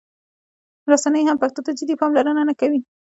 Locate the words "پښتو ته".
1.43-1.71